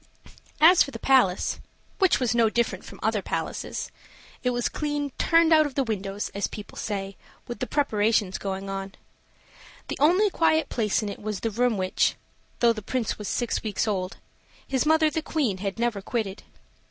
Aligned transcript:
As 0.59 0.81
for 0.81 0.89
the 0.89 0.97
palace 0.97 1.59
which 1.99 2.19
was 2.19 2.33
no 2.33 2.49
different 2.49 2.83
from 2.83 2.99
other 3.03 3.21
palaces 3.21 3.91
it 4.41 4.49
was 4.49 4.67
clean 4.67 5.11
"turned 5.19 5.53
out 5.53 5.67
of 5.67 5.75
the 5.75 5.83
windows," 5.83 6.31
as 6.33 6.47
people 6.47 6.75
say, 6.75 7.15
with 7.47 7.59
the 7.59 7.67
preparations 7.67 8.39
going 8.39 8.67
on. 8.67 8.95
The 9.89 9.97
only 9.99 10.31
quiet 10.31 10.69
place 10.69 11.03
in 11.03 11.09
it 11.09 11.21
was 11.21 11.41
the 11.41 11.51
room 11.51 11.77
which, 11.77 12.15
though 12.61 12.73
the 12.73 12.81
Prince 12.81 13.19
was 13.19 13.27
six 13.27 13.61
weeks 13.61 13.87
old, 13.87 14.17
his 14.67 14.87
mother 14.87 15.11
the 15.11 15.21
Queen 15.21 15.59
had 15.59 15.77
never 15.77 16.01
quitted. 16.01 16.41